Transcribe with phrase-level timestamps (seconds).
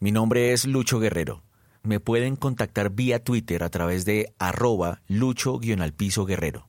[0.00, 1.42] Mi nombre es Lucho Guerrero.
[1.82, 6.24] Me pueden contactar vía Twitter a través de arroba lucho-guerrero.
[6.24, 6.68] Guerrero.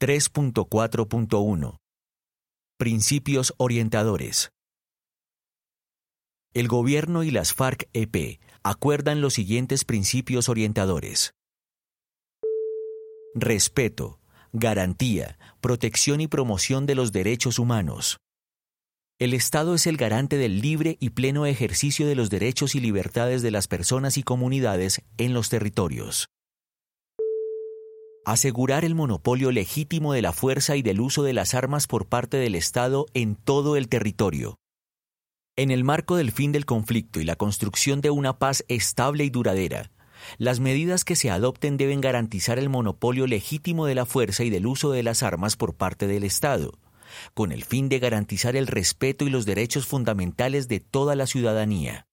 [0.00, 1.78] ...3.4.1...
[2.78, 4.52] Principios orientadores.
[6.54, 11.34] El gobierno y las FARC-EP acuerdan los siguientes principios orientadores.
[13.34, 14.19] Respeto,
[14.52, 18.18] garantía, protección y promoción de los derechos humanos.
[19.18, 23.42] El Estado es el garante del libre y pleno ejercicio de los derechos y libertades
[23.42, 26.28] de las personas y comunidades en los territorios.
[28.24, 32.38] Asegurar el monopolio legítimo de la fuerza y del uso de las armas por parte
[32.38, 34.56] del Estado en todo el territorio.
[35.56, 39.30] En el marco del fin del conflicto y la construcción de una paz estable y
[39.30, 39.90] duradera,
[40.38, 44.66] las medidas que se adopten deben garantizar el monopolio legítimo de la fuerza y del
[44.66, 46.78] uso de las armas por parte del Estado,
[47.34, 52.06] con el fin de garantizar el respeto y los derechos fundamentales de toda la ciudadanía.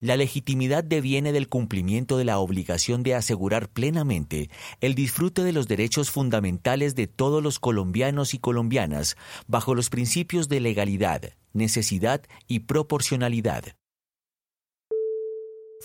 [0.00, 4.50] La legitimidad deviene del cumplimiento de la obligación de asegurar plenamente
[4.82, 9.16] el disfrute de los derechos fundamentales de todos los colombianos y colombianas
[9.46, 13.76] bajo los principios de legalidad, necesidad y proporcionalidad.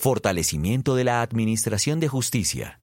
[0.02, 2.80] Fortalecimiento de la Administración de Justicia.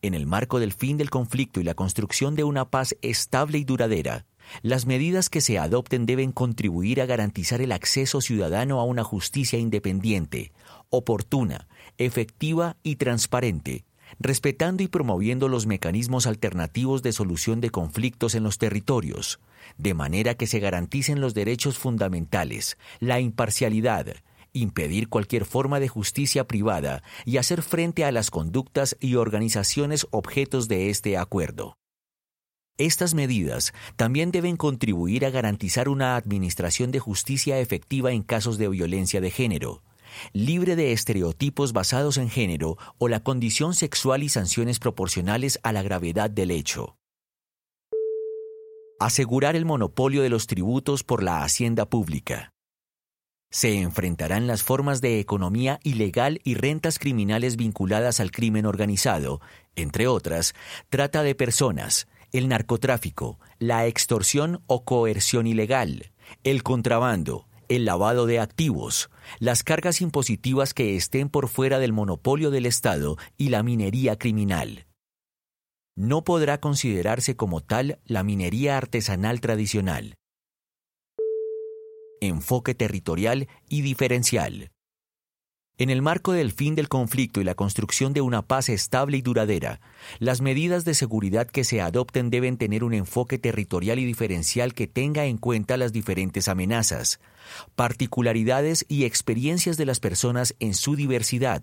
[0.00, 3.64] En el marco del fin del conflicto y la construcción de una paz estable y
[3.64, 4.24] duradera,
[4.62, 9.58] las medidas que se adopten deben contribuir a garantizar el acceso ciudadano a una justicia
[9.58, 10.52] independiente,
[10.88, 11.68] oportuna,
[11.98, 13.84] efectiva y transparente,
[14.18, 19.38] respetando y promoviendo los mecanismos alternativos de solución de conflictos en los territorios,
[19.76, 24.14] de manera que se garanticen los derechos fundamentales, la imparcialidad,
[24.56, 30.68] impedir cualquier forma de justicia privada y hacer frente a las conductas y organizaciones objetos
[30.68, 31.76] de este acuerdo.
[32.78, 38.68] Estas medidas también deben contribuir a garantizar una administración de justicia efectiva en casos de
[38.68, 39.82] violencia de género,
[40.32, 45.82] libre de estereotipos basados en género o la condición sexual y sanciones proporcionales a la
[45.82, 46.98] gravedad del hecho.
[48.98, 52.55] Asegurar el monopolio de los tributos por la hacienda pública.
[53.50, 59.40] Se enfrentarán las formas de economía ilegal y rentas criminales vinculadas al crimen organizado,
[59.76, 60.54] entre otras,
[60.88, 66.12] trata de personas, el narcotráfico, la extorsión o coerción ilegal,
[66.42, 72.50] el contrabando, el lavado de activos, las cargas impositivas que estén por fuera del monopolio
[72.50, 74.86] del Estado y la minería criminal.
[75.94, 80.16] No podrá considerarse como tal la minería artesanal tradicional
[82.20, 84.70] enfoque territorial y diferencial.
[85.78, 89.20] En el marco del fin del conflicto y la construcción de una paz estable y
[89.20, 89.78] duradera,
[90.18, 94.86] las medidas de seguridad que se adopten deben tener un enfoque territorial y diferencial que
[94.86, 97.20] tenga en cuenta las diferentes amenazas,
[97.74, 101.62] particularidades y experiencias de las personas en su diversidad,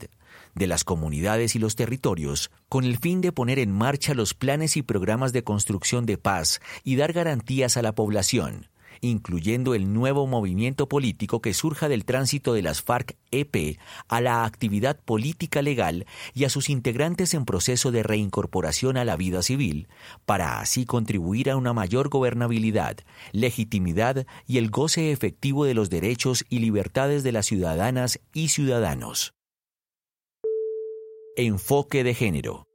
[0.54, 4.78] de las comunidades y los territorios, con el fin de poner en marcha los planes
[4.78, 8.68] y programas de construcción de paz y dar garantías a la población
[9.08, 13.78] incluyendo el nuevo movimiento político que surja del tránsito de las FARC-EP
[14.08, 19.16] a la actividad política legal y a sus integrantes en proceso de reincorporación a la
[19.16, 19.88] vida civil,
[20.26, 22.98] para así contribuir a una mayor gobernabilidad,
[23.32, 29.34] legitimidad y el goce efectivo de los derechos y libertades de las ciudadanas y ciudadanos.
[31.36, 32.68] Enfoque de género.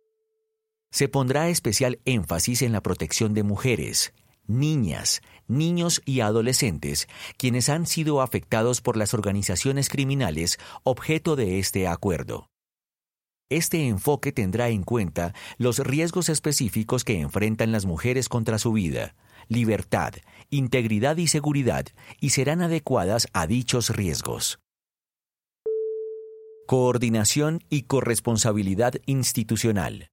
[0.91, 4.13] Se pondrá especial énfasis en la protección de mujeres,
[4.49, 7.07] niñas, niños y adolescentes,
[7.37, 12.49] quienes han sido afectados por las organizaciones criminales objeto de este acuerdo.
[13.51, 19.15] Este enfoque tendrá en cuenta los riesgos específicos que enfrentan las mujeres contra su vida,
[19.49, 20.13] libertad,
[20.51, 21.87] integridad y seguridad
[22.21, 24.59] y serán adecuadas a dichos riesgos.
[26.67, 30.11] Coordinación y corresponsabilidad institucional.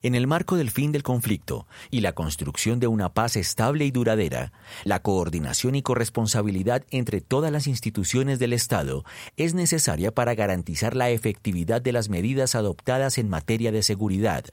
[0.00, 3.90] En el marco del fin del conflicto y la construcción de una paz estable y
[3.90, 4.52] duradera,
[4.84, 9.04] la coordinación y corresponsabilidad entre todas las instituciones del Estado
[9.36, 14.44] es necesaria para garantizar la efectividad de las medidas adoptadas en materia de seguridad,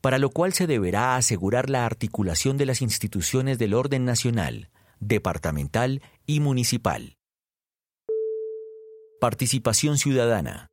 [0.00, 4.70] para lo cual se deberá asegurar la articulación de las instituciones del orden nacional,
[5.00, 7.18] departamental y municipal.
[9.20, 10.70] Participación ciudadana.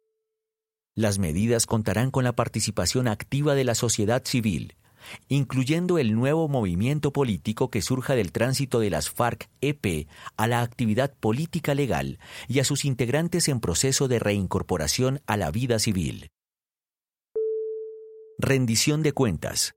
[0.95, 4.75] Las medidas contarán con la participación activa de la sociedad civil,
[5.29, 11.13] incluyendo el nuevo movimiento político que surja del tránsito de las FARC-EP a la actividad
[11.13, 16.29] política legal y a sus integrantes en proceso de reincorporación a la vida civil.
[18.37, 19.75] Rendición de cuentas.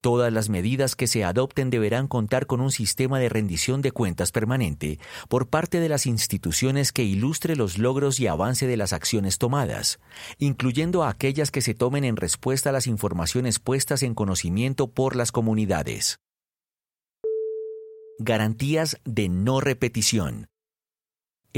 [0.00, 4.30] Todas las medidas que se adopten deberán contar con un sistema de rendición de cuentas
[4.30, 9.38] permanente por parte de las instituciones que ilustre los logros y avance de las acciones
[9.38, 9.98] tomadas,
[10.38, 15.32] incluyendo aquellas que se tomen en respuesta a las informaciones puestas en conocimiento por las
[15.32, 16.20] comunidades.
[18.20, 20.48] Garantías de no repetición.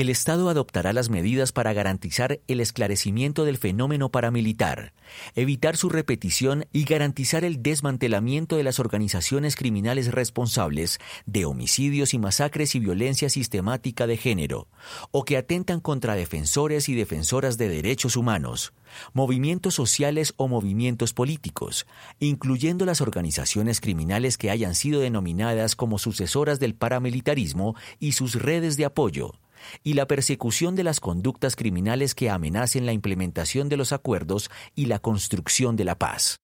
[0.01, 4.95] El Estado adoptará las medidas para garantizar el esclarecimiento del fenómeno paramilitar,
[5.35, 12.19] evitar su repetición y garantizar el desmantelamiento de las organizaciones criminales responsables de homicidios y
[12.19, 14.69] masacres y violencia sistemática de género,
[15.11, 18.73] o que atentan contra defensores y defensoras de derechos humanos,
[19.13, 21.87] movimientos sociales o movimientos políticos,
[22.21, 28.79] incluyendo las organizaciones criminales que hayan sido denominadas como sucesoras del paramilitarismo y sus redes
[28.79, 29.35] de apoyo
[29.83, 34.87] y la persecución de las conductas criminales que amenacen la implementación de los acuerdos y
[34.87, 36.41] la construcción de la paz.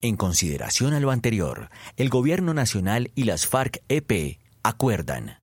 [0.00, 5.38] En consideración a lo anterior, el Gobierno Nacional y las FARC-EP acuerdan.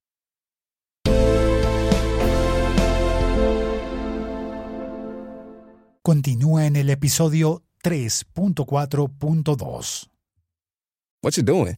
[6.03, 10.07] Continúa en el episodio 3.4.2.
[11.21, 11.77] What's it doing?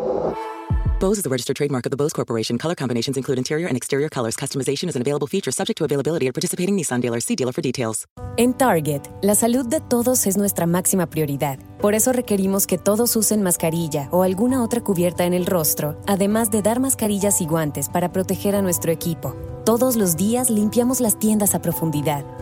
[1.01, 2.59] Bose is a registered trademark of the Bose Corporation.
[2.59, 4.35] Color combinations include interior and exterior colors.
[4.35, 7.25] Customization is an available feature subject to availability at participating Nissan dealers.
[7.25, 8.05] See dealer for details.
[8.37, 11.57] En Target, la salud de todos es nuestra máxima prioridad.
[11.81, 16.51] Por eso requerimos que todos usen mascarilla o alguna otra cubierta en el rostro, además
[16.51, 19.35] de dar mascarillas y guantes para proteger a nuestro equipo.
[19.65, 22.25] Todos los días limpiamos las tiendas a profundidad,